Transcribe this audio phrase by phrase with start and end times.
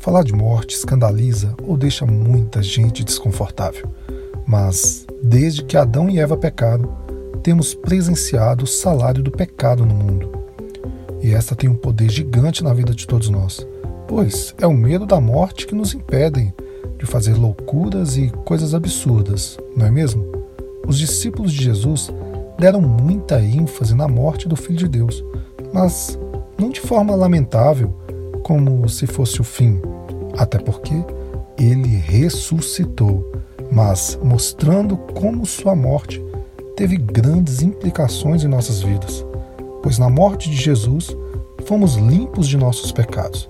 [0.00, 3.86] Falar de morte escandaliza ou deixa muita gente desconfortável,
[4.46, 6.90] mas desde que Adão e Eva pecaram,
[7.42, 10.32] temos presenciado o salário do pecado no mundo.
[11.22, 13.66] E esta tem um poder gigante na vida de todos nós,
[14.08, 16.50] pois é o medo da morte que nos impedem
[16.98, 20.24] de fazer loucuras e coisas absurdas, não é mesmo?
[20.86, 22.08] Os discípulos de Jesus
[22.58, 25.22] deram muita ênfase na morte do Filho de Deus,
[25.74, 26.18] mas
[26.58, 27.94] não de forma lamentável,
[28.42, 29.80] como se fosse o fim,
[30.36, 30.94] até porque
[31.58, 33.30] ele ressuscitou,
[33.70, 36.22] mas mostrando como sua morte
[36.76, 39.24] teve grandes implicações em nossas vidas.
[39.82, 41.14] Pois na morte de Jesus
[41.66, 43.48] fomos limpos de nossos pecados.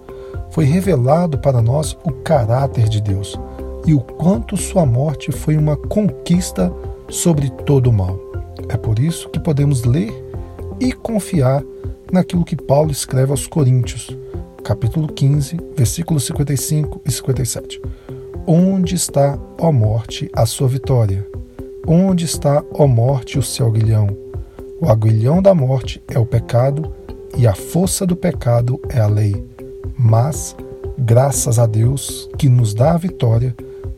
[0.50, 3.38] Foi revelado para nós o caráter de Deus
[3.86, 6.72] e o quanto sua morte foi uma conquista
[7.08, 8.19] sobre todo o mal.
[8.69, 10.12] É por isso que podemos ler
[10.78, 11.62] e confiar
[12.12, 14.10] naquilo que Paulo escreve aos Coríntios,
[14.61, 17.80] capítulo 15, versículos 55 e 57.
[18.47, 21.27] Onde está, ó morte, a sua vitória?
[21.86, 24.08] Onde está, ó morte, o seu aguilhão?
[24.81, 26.92] O aguilhão da morte é o pecado
[27.36, 29.44] e a força do pecado é a lei.
[29.98, 30.56] Mas,
[30.98, 33.55] graças a Deus que nos dá a vitória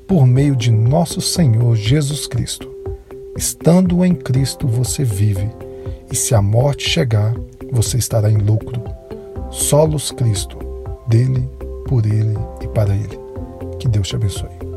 [0.06, 2.70] por meio de nosso Senhor Jesus Cristo.
[3.36, 5.48] Estando em Cristo, você vive,
[6.10, 7.34] e se a morte chegar,
[7.70, 8.82] você estará em lucro.
[9.52, 10.56] Solos Cristo,
[11.06, 11.46] dele,
[11.86, 13.20] por ele e para ele.
[13.78, 14.71] Que Deus te abençoe.